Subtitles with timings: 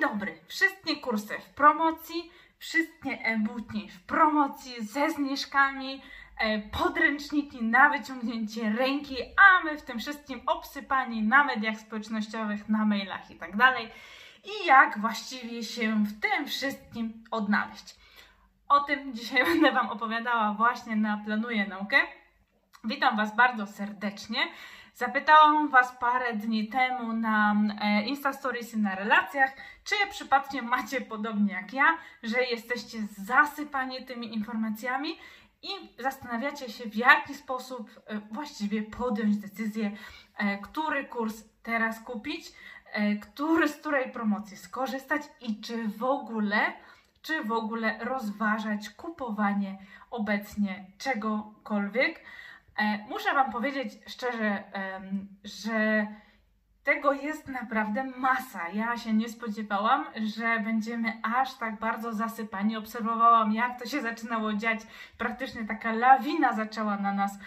[0.00, 0.38] dobry.
[0.46, 6.02] Wszystkie kursy w promocji, wszystkie e-booki w promocji ze zniżkami,
[6.38, 12.84] e, podręczniki na wyciągnięcie ręki, a my w tym wszystkim obsypani na mediach społecznościowych, na
[12.84, 13.88] mailach i tak dalej.
[14.44, 17.96] I jak właściwie się w tym wszystkim odnaleźć.
[18.68, 21.96] O tym dzisiaj będę Wam opowiadała właśnie na Planuję Naukę.
[22.84, 24.38] Witam Was bardzo serdecznie.
[24.96, 29.50] Zapytałam Was parę dni temu na e, Insta Stories i na relacjach,
[29.84, 35.18] czy przypadkiem macie podobnie jak ja, że jesteście zasypani tymi informacjami
[35.62, 39.90] i zastanawiacie się, w jaki sposób e, właściwie podjąć decyzję,
[40.36, 42.52] e, który kurs teraz kupić,
[43.20, 46.72] który z której promocji skorzystać i czy w ogóle,
[47.22, 49.78] czy w ogóle rozważać kupowanie
[50.10, 52.20] obecnie czegokolwiek.
[52.78, 54.64] E, muszę Wam powiedzieć szczerze,
[55.44, 56.06] że
[56.84, 58.68] tego jest naprawdę masa.
[58.68, 62.76] Ja się nie spodziewałam, że będziemy aż tak bardzo zasypani.
[62.76, 64.80] Obserwowałam, jak to się zaczynało dziać.
[65.18, 67.38] Praktycznie taka lawina zaczęła na nas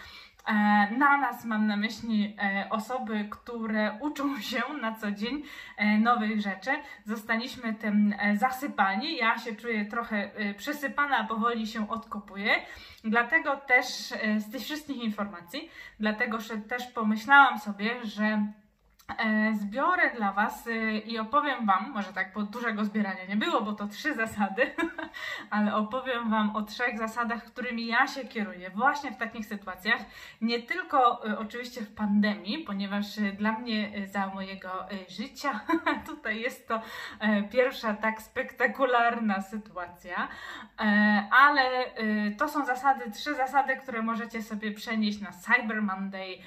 [0.98, 5.42] na nas mam na myśli e, osoby, które uczą się na co dzień
[5.76, 6.70] e, nowych rzeczy.
[7.04, 9.16] Zostaliśmy tym zasypani.
[9.16, 12.54] Ja się czuję trochę przysypana, powoli się odkopuję.
[13.04, 13.86] Dlatego też
[14.38, 18.52] z tych wszystkich informacji, dlatego że też pomyślałam sobie, że E,
[19.52, 23.72] zbiorę dla Was y, i opowiem Wam, może tak po dużego zbierania nie było, bo
[23.72, 24.70] to trzy zasady,
[25.50, 30.00] ale opowiem Wam o trzech zasadach, którymi ja się kieruję właśnie w takich sytuacjach.
[30.40, 34.70] Nie tylko y, oczywiście w pandemii, ponieważ y, dla mnie za mojego
[35.08, 35.60] życia
[36.06, 36.82] tutaj jest to
[37.20, 40.28] e, pierwsza tak spektakularna sytuacja,
[40.80, 41.62] e, ale
[42.38, 46.38] to są zasady, trzy zasady, które możecie sobie przenieść na Cyber Monday,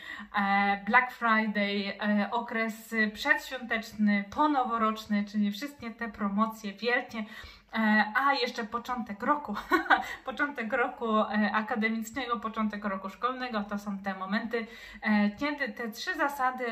[0.85, 1.99] Black Friday,
[2.31, 7.25] okres okres przedświąteczny, ponoworoczny, czyli wszystkie te promocje wielkie,
[7.73, 9.55] e, a jeszcze początek roku,
[10.25, 14.67] początek roku e, akademickiego, początek roku szkolnego, to są te momenty,
[15.01, 16.65] e, kiedy te trzy zasady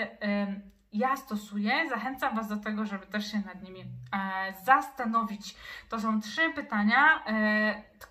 [0.94, 1.90] ja stosuję.
[1.90, 3.86] Zachęcam Was do tego, żeby też się nad nimi
[4.64, 5.56] zastanowić.
[5.90, 7.24] To są trzy pytania,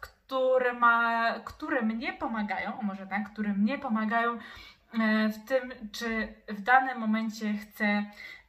[0.00, 4.38] które, ma, które mnie pomagają, może tak, które mnie pomagają
[5.32, 8.04] w tym, czy w danym momencie chcę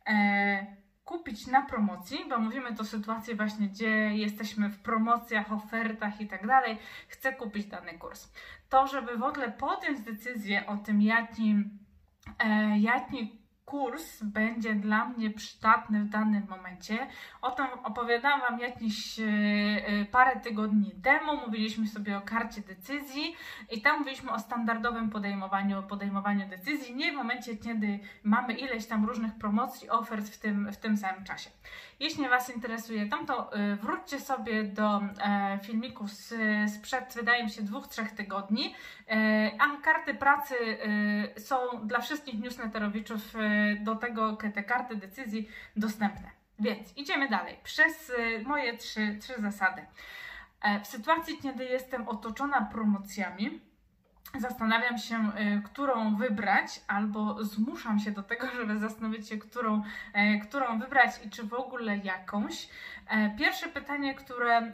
[0.07, 6.28] e, kupić na promocji, bo mówimy to sytuację właśnie, gdzie jesteśmy w promocjach, ofertach i
[6.28, 8.34] tak dalej, chcę kupić dany kurs.
[8.69, 11.56] To, żeby w ogóle podjąć decyzję o tym, jaki,
[12.40, 17.08] e, jaki kurs będzie dla mnie przydatny w danym momencie.
[17.42, 21.38] O tym opowiadałam Wam jakieś e, e, parę tygodni temu.
[21.46, 23.36] Mówiliśmy sobie o karcie decyzji
[23.72, 29.06] i tam mówiliśmy o standardowym podejmowaniu, podejmowaniu decyzji, nie w momencie, kiedy mamy ileś tam
[29.06, 31.50] różnych promocji, ofert w tym, w tym samym czasie.
[32.00, 35.02] Jeśli Was interesuje tam, to e, wróćcie sobie do
[35.64, 36.34] filmiku z,
[36.72, 38.76] sprzed, wydaje mi się, dwóch, trzech tygodni,
[39.60, 40.56] a karty pracy
[41.38, 43.36] są dla wszystkich newsletterowiczów
[43.80, 46.42] do tego te karty decyzji dostępne.
[46.62, 47.58] Więc idziemy dalej.
[47.64, 49.86] Przez y, moje trzy, trzy zasady.
[50.62, 53.62] E, w sytuacji, kiedy jestem otoczona promocjami,
[54.40, 59.84] zastanawiam się, y, którą wybrać, albo zmuszam się do tego, żeby zastanowić się, którą,
[60.14, 62.70] e, którą wybrać i czy w ogóle jakąś.
[63.08, 64.72] E, pierwsze pytanie, które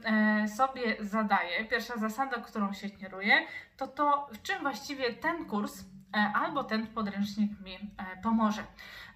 [0.47, 3.45] sobie zadaję, pierwsza zasada, którą się kieruję,
[3.77, 8.63] to to, w czym właściwie ten kurs albo ten podręcznik mi e, pomoże.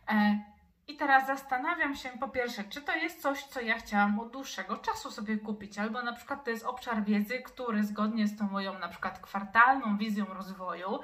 [0.08, 0.40] E,
[0.88, 4.78] I teraz zastanawiam się po pierwsze, czy to jest coś, co ja chciałam od dłuższego
[4.78, 8.80] czasu sobie kupić, albo na przykład to jest obszar wiedzy, który zgodnie z tą moją
[8.80, 11.00] na przykład kwartalną wizją rozwoju,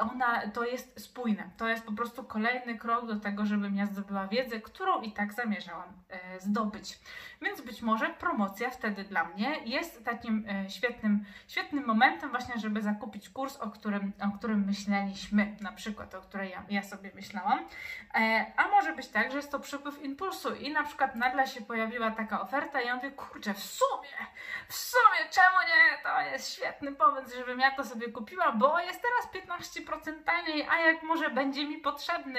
[0.00, 1.50] ona to jest spójne.
[1.56, 5.32] To jest po prostu kolejny krok do tego, żebym ja zdobyła wiedzę, którą i tak
[5.32, 5.92] zamierzałam
[6.38, 6.98] zdobyć.
[7.42, 12.82] Więc być może promocja wtedy dla mnie jest takim e, świetnym, świetnym momentem właśnie, żeby
[12.82, 17.68] zakupić kurs, o którym, o którym myśleliśmy, na przykład, o której ja, ja sobie myślałam.
[18.14, 21.60] E, a może być tak, że jest to przypływ impulsu i na przykład nagle się
[21.60, 24.26] pojawiła taka oferta i ja mówię, kurczę, w sumie,
[24.68, 26.02] w sumie, czemu nie?
[26.02, 30.80] To jest świetny pomysł, żebym ja to sobie kupiła, bo jest teraz 15% taniej, a
[30.80, 32.38] jak może będzie mi potrzebny,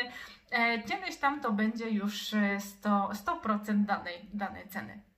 [0.52, 2.14] e, kiedyś tam to będzie już
[2.82, 3.40] 100%, 100
[3.74, 5.09] danej, danej ceny.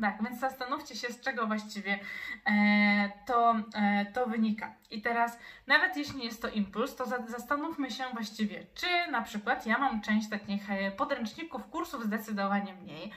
[0.00, 1.98] Tak, więc zastanówcie się, z czego właściwie
[2.46, 4.74] e, to, e, to wynika.
[4.90, 9.66] I teraz, nawet jeśli jest to impuls, to za, zastanówmy się właściwie, czy na przykład
[9.66, 13.12] ja mam część takich e, podręczników, kursów zdecydowanie mniej,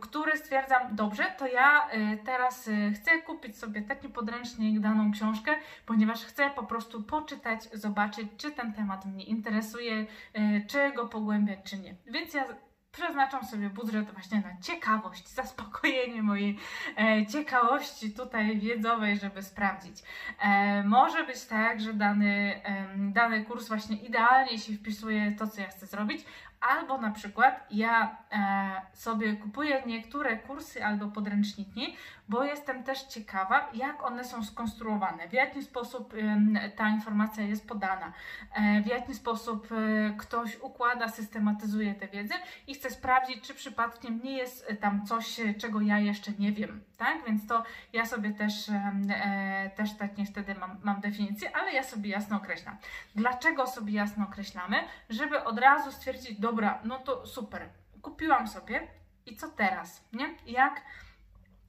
[0.00, 5.56] który stwierdzam, dobrze, to ja e, teraz e, chcę kupić sobie taki podręcznik, daną książkę,
[5.86, 11.58] ponieważ chcę po prostu poczytać, zobaczyć, czy ten temat mnie interesuje, e, czy go pogłębiać,
[11.64, 11.94] czy nie.
[12.06, 12.44] Więc ja
[12.92, 16.58] przeznaczam sobie budżet właśnie na ciekawość, zaspokojenie mojej
[16.98, 19.96] e, ciekawości tutaj wiedzowej, żeby sprawdzić.
[20.40, 25.60] E, może być tak, że dany, e, dany kurs właśnie idealnie się wpisuje to, co
[25.60, 26.24] ja chcę zrobić,
[26.60, 31.96] Albo na przykład ja e, sobie kupuję niektóre kursy albo podręczniki,
[32.28, 36.14] bo jestem też ciekawa, jak one są skonstruowane, w jaki sposób
[36.54, 38.12] e, ta informacja jest podana,
[38.54, 42.34] e, w jaki sposób e, ktoś układa, systematyzuje tę wiedzę
[42.66, 46.84] i chcę sprawdzić, czy przypadkiem nie jest tam coś, czego ja jeszcze nie wiem.
[46.96, 47.24] Tak?
[47.26, 50.24] Więc to ja sobie też, e, też tak nie
[50.60, 52.76] mam, mam definicję, ale ja sobie jasno określam.
[53.14, 54.76] Dlaczego sobie jasno określamy?
[55.10, 57.68] Żeby od razu stwierdzić, dobra, no to super,
[58.02, 58.88] kupiłam sobie
[59.26, 60.34] i co teraz, nie?
[60.46, 60.82] Jak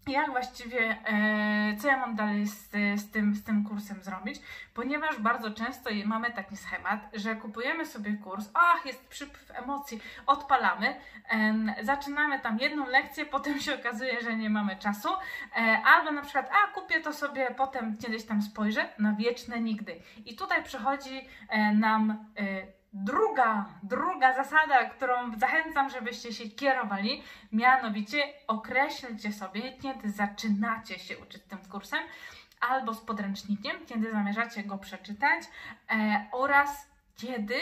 [0.07, 4.41] jak właściwie, e, co ja mam dalej z, z, tym, z tym kursem zrobić,
[4.73, 10.95] ponieważ bardzo często mamy taki schemat, że kupujemy sobie kurs, ach, jest przypływ emocji, odpalamy,
[11.29, 15.09] e, zaczynamy tam jedną lekcję, potem się okazuje, że nie mamy czasu,
[15.55, 20.01] e, albo na przykład, a kupię to sobie, potem kiedyś tam spojrzę, na wieczne nigdy.
[20.25, 28.23] I tutaj przychodzi e, nam e, Druga, druga zasada, którą zachęcam, żebyście się kierowali, mianowicie
[28.47, 31.99] określcie sobie, kiedy zaczynacie się uczyć tym kursem
[32.61, 35.43] albo z podręcznikiem, kiedy zamierzacie go przeczytać
[35.91, 37.55] e, oraz kiedy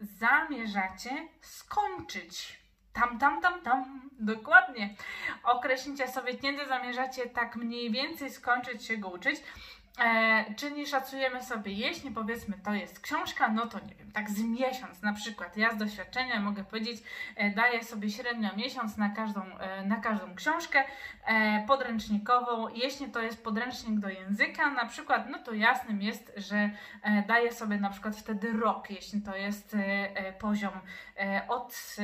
[0.00, 1.10] zamierzacie
[1.40, 2.58] skończyć.
[2.92, 4.94] Tam, tam, tam, tam, dokładnie.
[5.44, 9.42] Określcie sobie, kiedy zamierzacie tak mniej więcej skończyć się go uczyć.
[9.98, 14.42] E, czyli szacujemy sobie, jeśli powiedzmy to jest książka, no to nie wiem, tak z
[14.42, 15.56] miesiąc na przykład.
[15.56, 17.02] Ja z doświadczenia mogę powiedzieć,
[17.36, 20.84] e, daję sobie średnio miesiąc na każdą, e, na każdą książkę
[21.24, 22.68] e, podręcznikową.
[22.68, 26.70] Jeśli to jest podręcznik do języka na przykład, no to jasnym jest, że
[27.02, 30.72] e, daję sobie na przykład wtedy rok, jeśli to jest e, poziom
[31.48, 31.96] od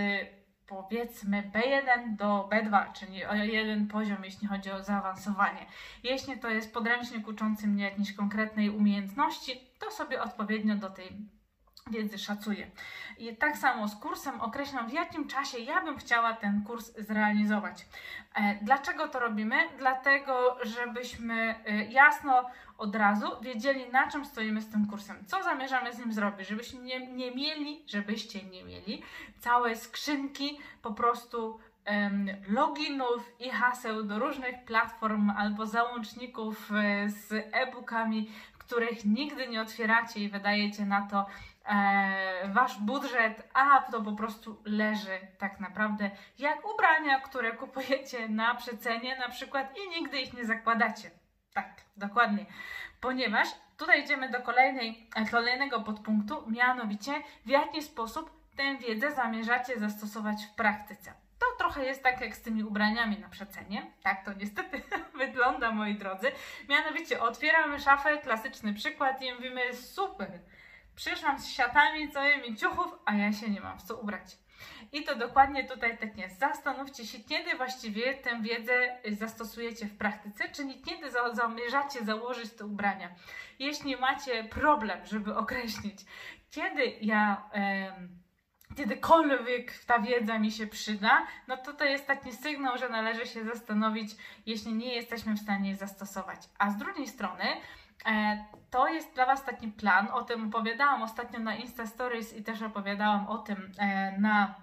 [0.67, 5.67] powiedzmy B1 do B2, czyli o jeden poziom, jeśli chodzi o zaawansowanie.
[6.03, 11.13] Jeśli to jest podręcznik uczący mnie jakiejś konkretnej umiejętności, to sobie odpowiednio do tej
[11.91, 12.71] wiedzy szacuję.
[13.19, 17.87] I tak samo z kursem określam, w jakim czasie ja bym chciała ten kurs zrealizować.
[18.35, 19.57] E, dlaczego to robimy?
[19.79, 25.93] Dlatego, żebyśmy e, jasno od razu wiedzieli, na czym stoimy z tym kursem, co zamierzamy
[25.93, 29.03] z nim zrobić, żebyśmy nie, nie mieli, żebyście nie mieli
[29.39, 31.61] całej skrzynki po prostu
[32.49, 40.21] loginów i haseł do różnych platform albo załączników e, z e-bookami, których nigdy nie otwieracie
[40.21, 41.27] i wydajecie na to
[41.67, 48.55] e, wasz budżet, a to po prostu leży tak naprawdę jak ubrania, które kupujecie na
[48.55, 51.11] przecenie na przykład i nigdy ich nie zakładacie.
[51.55, 52.47] Tak, dokładnie.
[53.01, 57.13] Ponieważ tutaj idziemy do kolejnej, e, kolejnego podpunktu, mianowicie
[57.47, 61.15] w jaki sposób tę wiedzę zamierzacie zastosować w praktyce.
[61.39, 63.93] To trochę jest tak jak z tymi ubraniami na przecenie.
[64.03, 64.83] Tak to niestety
[65.19, 66.33] wygląda, moi drodzy.
[66.69, 70.41] Mianowicie otwieramy szafę, klasyczny przykład i mówimy super,
[70.97, 74.39] przyszłam z siatami całymi ciuchów, a ja się nie mam w co ubrać.
[74.93, 76.39] I to dokładnie tutaj tak jest.
[76.39, 83.09] Zastanówcie się, kiedy właściwie tę wiedzę zastosujecie w praktyce, czyli kiedy zamierzacie założyć te ubrania.
[83.59, 86.01] Jeśli macie problem, żeby określić,
[86.51, 87.51] kiedy ja.
[88.77, 93.45] kiedykolwiek ta wiedza mi się przyda, no to to jest taki sygnał, że należy się
[93.45, 94.11] zastanowić,
[94.47, 96.41] jeśli nie jesteśmy w stanie jej zastosować.
[96.59, 97.45] A z drugiej strony,
[98.75, 102.63] to jest dla Was taki plan, o tym opowiadałam ostatnio na Insta Stories i też
[102.63, 104.55] opowiadałam o tym e, na,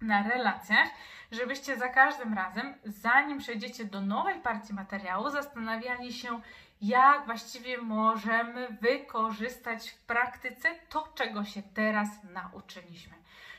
[0.00, 0.88] na relacjach,
[1.32, 6.40] żebyście za każdym razem, zanim przejdziecie do nowej partii materiału, zastanawiali się,
[6.82, 13.14] jak właściwie możemy wykorzystać w praktyce to, czego się teraz nauczyliśmy.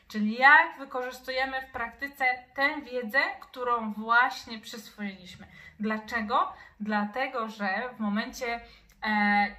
[0.08, 5.48] Czyli jak wykorzystujemy w praktyce tę wiedzę, którą właśnie przyswoiliśmy.
[5.80, 6.54] Dlaczego?
[6.80, 8.60] Dlatego, że w momencie E,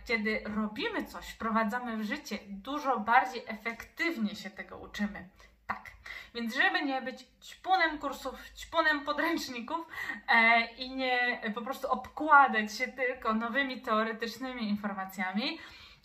[0.05, 5.29] kiedy robimy coś, wprowadzamy w życie, dużo bardziej efektywnie się tego uczymy.
[5.67, 5.91] Tak.
[6.35, 9.87] Więc żeby nie być ćpunem kursów, ćpunem podręczników
[10.29, 15.59] e, i nie po prostu obkładać się tylko nowymi teoretycznymi informacjami,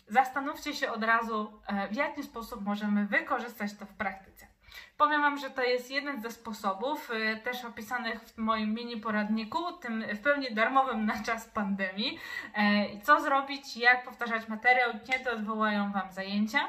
[0.08, 4.53] zastanówcie się od razu, e, w jaki sposób możemy wykorzystać to w praktyce.
[4.96, 9.72] Powiem Wam, że to jest jeden ze sposobów, y, też opisanych w moim mini poradniku,
[9.72, 12.18] tym w pełni darmowym na czas pandemii.
[12.54, 16.68] E, co zrobić, jak powtarzać materiał, kiedy odwołają Wam zajęcia.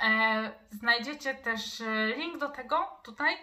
[0.00, 3.36] E, znajdziecie też e, link do tego tutaj.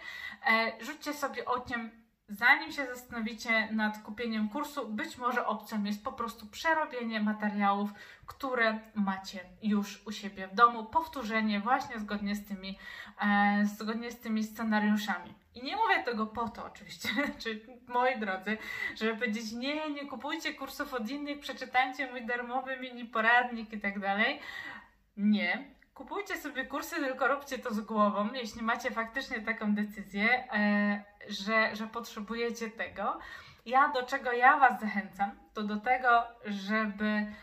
[0.82, 1.92] Rzućcie sobie okiem,
[2.30, 7.90] zanim się zastanowicie nad kupieniem kursu, być może opcją jest po prostu przerobienie materiałów,
[8.26, 12.78] które macie już u siebie w domu, powtórzenie właśnie zgodnie z tymi,
[13.22, 15.34] e, zgodnie z tymi scenariuszami.
[15.56, 17.10] I nie mówię tego po to oczywiście,
[17.44, 18.58] czy moi drodzy,
[18.96, 24.00] żeby powiedzieć nie, nie kupujcie kursów od innych, przeczytajcie mój darmowy mini poradnik i tak
[24.00, 24.40] dalej.
[25.18, 31.04] Nie, kupujcie sobie kursy, tylko róbcie to z głową, jeśli macie faktycznie taką decyzję, e,
[31.28, 33.20] że, że potrzebujecie tego.
[33.66, 37.34] Ja do czego ja Was zachęcam, to do tego, żeby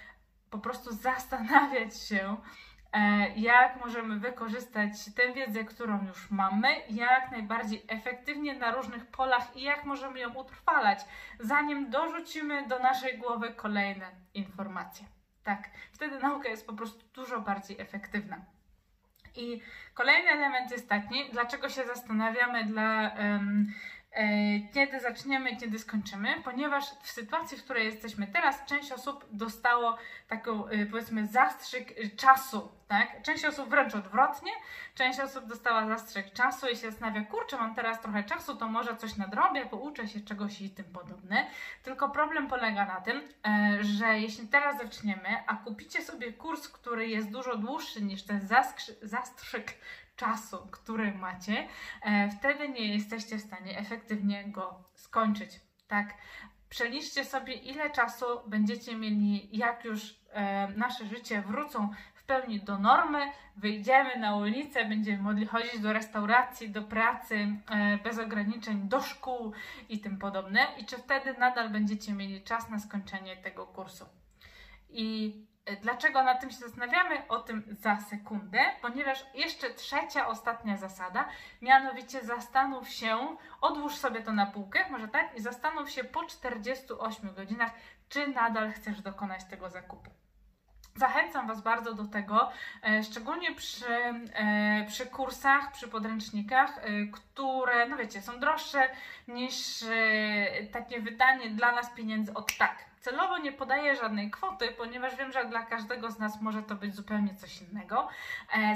[0.50, 2.36] po prostu zastanawiać się,
[2.92, 9.56] e, jak możemy wykorzystać tę wiedzę, którą już mamy, jak najbardziej efektywnie na różnych polach
[9.56, 10.98] i jak możemy ją utrwalać,
[11.40, 15.06] zanim dorzucimy do naszej głowy kolejne informacje.
[15.46, 18.36] Tak, wtedy nauka jest po prostu dużo bardziej efektywna.
[19.36, 19.60] I
[19.94, 23.14] kolejny element jest taki, dlaczego się zastanawiamy dla.
[23.18, 23.74] Um,
[24.74, 29.98] kiedy zaczniemy, kiedy skończymy, ponieważ w sytuacji, w której jesteśmy teraz, część osób dostało
[30.28, 33.22] taką, e, powiedzmy, zastrzyk czasu, tak?
[33.22, 34.52] Część osób wręcz odwrotnie,
[34.94, 38.96] część osób dostała zastrzyk czasu i się zastanawia, kurczę, mam teraz trochę czasu, to może
[38.96, 41.46] coś nadrobię, pouczę się czegoś i tym podobne.
[41.82, 47.08] Tylko problem polega na tym, e, że jeśli teraz zaczniemy, a kupicie sobie kurs, który
[47.08, 48.48] jest dużo dłuższy niż ten
[49.02, 49.74] zastrzyk
[50.16, 51.68] czasu, który macie,
[52.02, 55.60] e, wtedy nie jesteście w stanie efektywnie go skończyć.
[55.88, 56.14] Tak?
[56.68, 61.90] Przeliczcie sobie, ile czasu będziecie mieli, jak już e, nasze życie wrócą
[62.26, 63.18] pełni do normy,
[63.56, 69.52] wyjdziemy na ulicę, będziemy mogli chodzić do restauracji, do pracy, e, bez ograniczeń, do szkół
[69.88, 70.66] i tym podobne.
[70.78, 74.04] I czy wtedy nadal będziecie mieli czas na skończenie tego kursu?
[74.90, 75.34] I
[75.82, 77.28] Dlaczego na tym się zastanawiamy?
[77.28, 81.28] O tym za sekundę, ponieważ jeszcze trzecia, ostatnia zasada,
[81.62, 87.34] mianowicie zastanów się, odłóż sobie to na półkę, może tak, i zastanów się po 48
[87.34, 87.70] godzinach,
[88.08, 90.10] czy nadal chcesz dokonać tego zakupu.
[90.96, 92.50] Zachęcam Was bardzo do tego,
[92.82, 93.94] e, szczególnie przy,
[94.34, 98.88] e, przy kursach, przy podręcznikach, e, które, no wiecie, są droższe
[99.28, 99.84] niż
[100.72, 102.84] takie wydanie dla nas pieniędzy od tak.
[103.06, 106.94] Celowo nie podaję żadnej kwoty, ponieważ wiem, że dla każdego z nas może to być
[106.94, 108.08] zupełnie coś innego,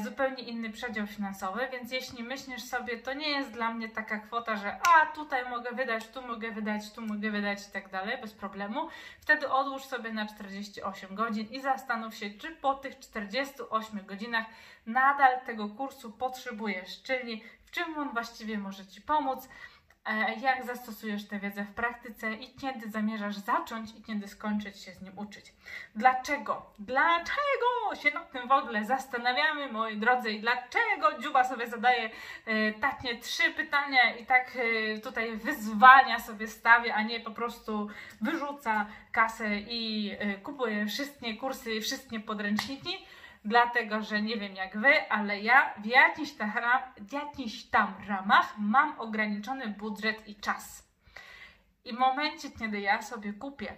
[0.05, 4.57] zupełnie inny przedział finansowy, więc jeśli myślisz sobie, to nie jest dla mnie taka kwota,
[4.57, 8.33] że a tutaj mogę wydać, tu mogę wydać, tu mogę wydać i tak dalej, bez
[8.33, 8.89] problemu,
[9.21, 14.47] wtedy odłóż sobie na 48 godzin i zastanów się, czy po tych 48 godzinach
[14.87, 19.49] nadal tego kursu potrzebujesz, czyli w czym on właściwie może Ci pomóc, e,
[20.43, 25.02] jak zastosujesz tę wiedzę w praktyce i kiedy zamierzasz zacząć i kiedy skończyć się z
[25.02, 25.52] nim uczyć.
[25.95, 26.67] Dlaczego?
[26.79, 32.11] Dlaczego się nad tym w ogóle zastanawiamy, moi drodzy, i dlaczego Dziuba sobie zadaje
[32.47, 37.88] e, takie trzy pytania i tak e, tutaj wyzwania sobie stawia, a nie po prostu
[38.21, 40.12] wyrzuca kasę i
[40.43, 42.99] kupuje wszystkie kursy, wszystkie podręczniki?
[43.44, 46.52] Dlatego że nie wiem jak wy, ale ja w jakichś tam,
[46.97, 50.90] w jakichś tam ramach mam ograniczony budżet i czas.
[51.85, 53.76] I w momencie, kiedy ja sobie kupię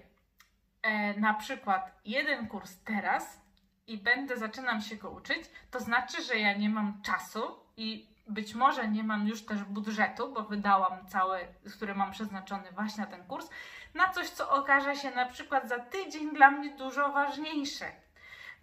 [0.83, 3.40] e, na przykład jeden kurs teraz
[3.87, 7.42] i będę, zaczynam się go uczyć, to znaczy, że ja nie mam czasu
[7.76, 11.38] i być może nie mam już też budżetu, bo wydałam cały,
[11.76, 13.50] który mam przeznaczony właśnie na ten kurs,
[13.95, 18.02] na coś, co okaże się na przykład za tydzień dla mnie dużo ważniejsze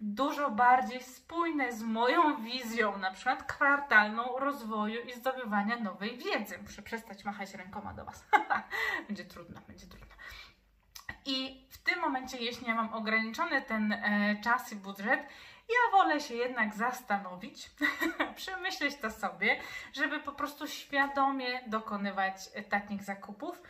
[0.00, 6.58] dużo bardziej spójne z moją wizją, na przykład kwartalną rozwoju i zdobywania nowej wiedzy.
[6.62, 8.24] Muszę przestać machać rękoma do Was.
[9.08, 10.14] będzie trudno, będzie trudno.
[11.26, 15.20] I w tym momencie, jeśli ja mam ograniczony ten e, czas i budżet,
[15.68, 17.70] ja wolę się jednak zastanowić,
[18.36, 19.60] przemyśleć to sobie,
[19.92, 22.34] żeby po prostu świadomie dokonywać
[22.68, 23.62] takich zakupów,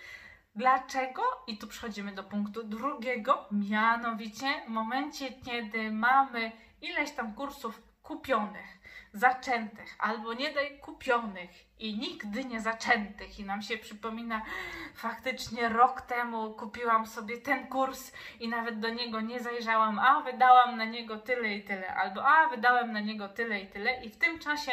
[0.54, 1.23] Dlaczego?
[1.47, 6.52] I tu przechodzimy do punktu drugiego, mianowicie w momencie, kiedy mamy
[6.83, 8.79] ileś tam kursów kupionych,
[9.12, 14.43] zaczętych, albo nie daj kupionych i nigdy nie zaczętych, i nam się przypomina,
[14.95, 20.76] faktycznie rok temu kupiłam sobie ten kurs i nawet do niego nie zajrzałam, a wydałam
[20.76, 24.17] na niego tyle i tyle, albo a wydałem na niego tyle i tyle, i w
[24.17, 24.73] tym czasie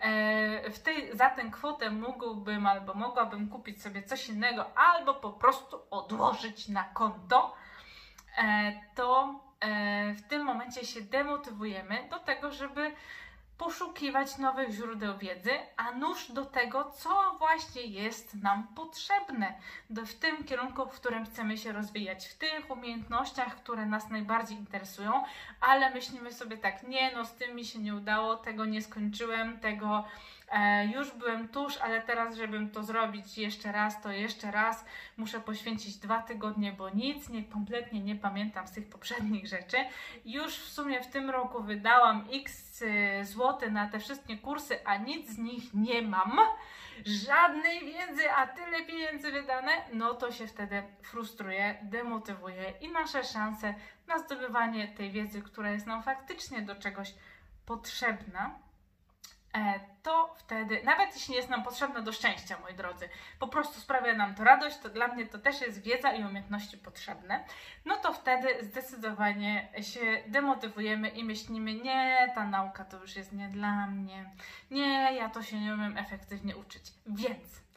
[0.00, 5.32] e, w tej, za tę kwotę mógłbym albo mogłabym kupić sobie coś innego, albo po
[5.32, 7.56] prostu odłożyć na konto,
[8.38, 12.92] e, to e, w tym momencie się demotywujemy do tego, żeby
[13.58, 19.54] poszukiwać nowych źródeł wiedzy, a nóż do tego, co właśnie jest nam potrzebne
[19.90, 24.58] do, w tym kierunku, w którym chcemy się rozwijać, w tych umiejętnościach, które nas najbardziej
[24.58, 25.24] interesują,
[25.60, 29.60] ale myślimy sobie tak, nie, no z tym mi się nie udało, tego nie skończyłem,
[29.60, 30.04] tego
[30.50, 34.84] E, już byłem tuż, ale teraz, żebym to zrobić jeszcze raz, to jeszcze raz.
[35.16, 39.76] Muszę poświęcić dwa tygodnie, bo nic, nie, kompletnie nie pamiętam z tych poprzednich rzeczy.
[40.24, 44.96] Już w sumie w tym roku wydałam x y, złoty na te wszystkie kursy, a
[44.96, 46.40] nic z nich nie mam.
[47.04, 53.74] Żadnej wiedzy, a tyle pieniędzy wydane, no to się wtedy frustruje, demotywuje i nasze szanse
[54.06, 57.14] na zdobywanie tej wiedzy, która jest nam faktycznie do czegoś
[57.66, 58.58] potrzebna,
[60.02, 64.34] to wtedy, nawet jeśli jest nam potrzebna do szczęścia, moi drodzy, po prostu sprawia nam
[64.34, 67.44] to radość, to dla mnie to też jest wiedza i umiejętności potrzebne,
[67.84, 73.48] no to wtedy zdecydowanie się demotywujemy i myślimy, nie, ta nauka to już jest nie
[73.48, 74.30] dla mnie,
[74.70, 76.82] nie, ja to się nie umiem efektywnie uczyć.
[77.06, 77.67] Więc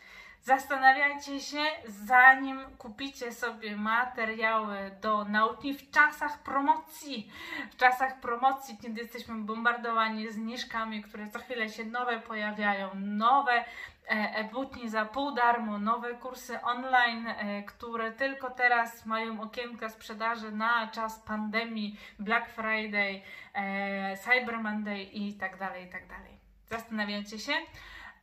[0.44, 7.32] Zastanawiajcie się, zanim kupicie sobie materiały do nauki w czasach promocji.
[7.72, 13.66] W czasach promocji, kiedy jesteśmy bombardowani zniżkami, które co chwilę się nowe pojawiają, nowe e,
[14.10, 20.88] e-booki za pół darmo, nowe kursy online, e, które tylko teraz mają okienka sprzedaży na
[20.88, 23.22] czas pandemii, Black Friday,
[23.54, 26.40] e, Cyber Monday i tak dalej, i tak dalej.
[26.70, 27.54] Zastanawiajcie się.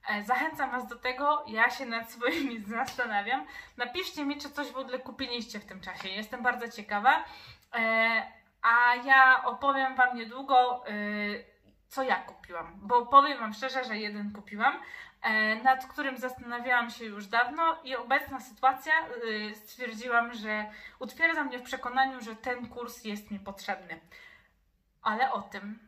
[0.08, 3.46] E, zachęcam Was do tego, ja się nad swoimi zastanawiam.
[3.76, 6.08] Napiszcie mi, czy coś w ogóle kupiliście w tym czasie.
[6.08, 7.24] Jestem bardzo ciekawa.
[7.74, 10.92] E, a ja opowiem Wam niedługo, e,
[11.88, 12.72] co ja kupiłam.
[12.82, 14.74] Bo powiem Wam szczerze, że jeden kupiłam,
[15.62, 18.92] nad którym zastanawiałam się już dawno i obecna sytuacja
[19.54, 24.00] stwierdziłam, że utwierdza mnie w przekonaniu, że ten kurs jest mi potrzebny.
[25.02, 25.87] Ale o tym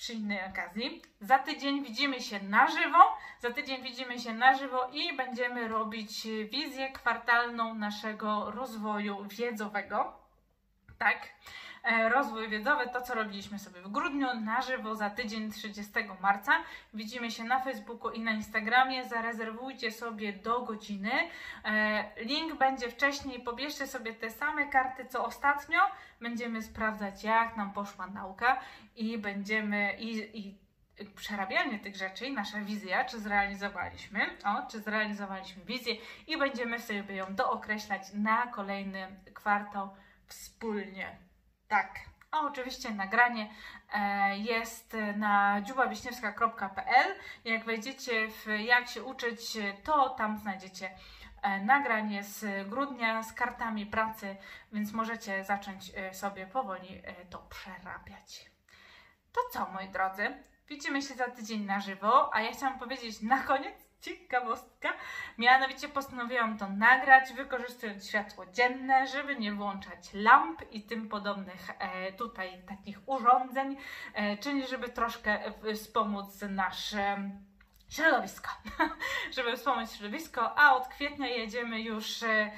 [0.00, 1.02] przy innej okazji.
[1.20, 2.98] Za tydzień widzimy się na żywo.
[3.40, 10.12] Za tydzień widzimy się na żywo i będziemy robić wizję kwartalną naszego rozwoju wiedzowego.
[10.98, 11.28] Tak.
[11.82, 16.52] E, rozwój wiedzowy, to co robiliśmy sobie w grudniu, na żywo za tydzień 30 marca.
[16.94, 19.08] Widzimy się na Facebooku i na Instagramie.
[19.08, 21.10] Zarezerwujcie sobie do godziny.
[21.64, 23.40] E, link będzie wcześniej.
[23.40, 25.80] Pobierzcie sobie te same karty co ostatnio.
[26.20, 28.60] Będziemy sprawdzać, jak nam poszła nauka
[28.96, 30.54] i będziemy i, i
[31.16, 35.94] przerabianie tych rzeczy i nasza wizja, czy zrealizowaliśmy, o, czy zrealizowaliśmy wizję
[36.26, 39.90] i będziemy sobie ją dookreślać na kolejny kwartał
[40.26, 41.29] wspólnie.
[41.70, 42.00] Tak.
[42.30, 43.50] A oczywiście nagranie
[43.92, 47.14] e, jest na dziubawiśniewska.pl.
[47.44, 50.90] Jak wejdziecie w jak się uczyć, to tam znajdziecie
[51.42, 54.36] e, nagranie z grudnia z kartami pracy,
[54.72, 58.50] więc możecie zacząć e, sobie powoli to przerabiać.
[59.32, 60.42] To co, moi drodzy?
[60.68, 64.88] Widzimy się za tydzień na żywo, a ja chciałam powiedzieć na koniec, ciekawostka.
[65.38, 72.12] Mianowicie postanowiłam to nagrać, wykorzystując światło dzienne, żeby nie włączać lamp i tym podobnych e,
[72.12, 73.76] tutaj takich urządzeń,
[74.14, 77.30] e, czyli żeby troszkę wspomóc nasze
[77.90, 78.50] środowisko,
[79.36, 82.50] żeby wspomóc środowisko, a od kwietnia jedziemy już e,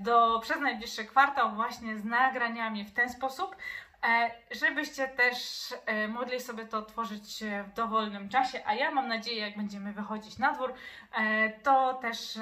[0.00, 3.56] do, przez najbliższy kwartał właśnie z nagraniami w ten sposób.
[4.04, 5.38] E, żebyście też
[5.86, 10.38] e, mogli sobie to tworzyć w dowolnym czasie, a ja mam nadzieję, jak będziemy wychodzić
[10.38, 10.74] na dwór,
[11.14, 12.38] e, to też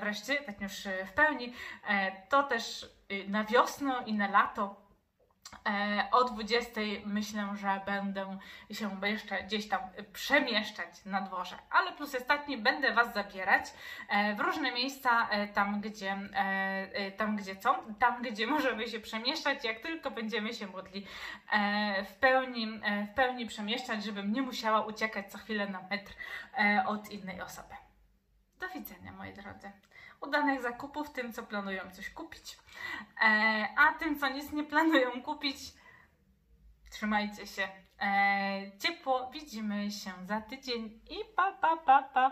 [0.00, 0.72] wreszcie, tak już
[1.06, 1.52] w pełni,
[2.28, 2.90] to też
[3.28, 4.87] na wiosnę i na lato E,
[6.10, 8.38] o 20 myślę, że będę
[8.70, 9.80] się jeszcze gdzieś tam
[10.12, 11.56] przemieszczać na dworze.
[11.70, 13.64] Ale plus ostatni będę Was zabierać
[14.08, 16.16] e, w różne miejsca, e, tam gdzie,
[17.16, 17.84] tam gdzie co?
[17.98, 21.06] Tam gdzie możemy się przemieszczać, jak tylko będziemy się mogli
[22.04, 22.80] w pełni,
[23.10, 26.12] w pełni przemieszczać, żebym nie musiała uciekać co chwilę na metr
[26.86, 27.74] od innej osoby.
[28.60, 29.72] Do widzenia moi drodzy
[30.20, 32.58] udanych zakupów, tym, co planują coś kupić,
[33.22, 35.56] e, a tym, co nic nie planują kupić,
[36.90, 37.68] trzymajcie się
[38.00, 39.30] e, ciepło.
[39.30, 42.26] Widzimy się za tydzień i pa, pa, pa, pa.